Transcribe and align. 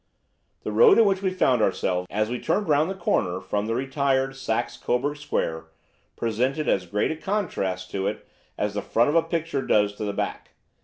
The 0.63 0.71
road 0.71 0.97
in 0.97 1.05
which 1.05 1.21
we 1.21 1.29
found 1.29 1.61
ourselves 1.61 2.07
as 2.09 2.27
we 2.27 2.39
turned 2.39 2.67
round 2.67 2.89
the 2.89 2.95
corner 2.95 3.39
from 3.39 3.67
the 3.67 3.75
retired 3.75 4.35
Saxe 4.35 4.75
Coburg 4.75 5.17
Square 5.17 5.65
presented 6.15 6.67
as 6.67 6.87
great 6.87 7.11
a 7.11 7.15
contrast 7.15 7.91
to 7.91 8.07
it 8.07 8.27
as 8.57 8.73
the 8.73 8.81
front 8.81 9.09
of 9.11 9.15
a 9.15 9.21
picture 9.21 9.61
does 9.61 9.93
to 9.97 10.03
the 10.03 10.11
back. 10.11 10.55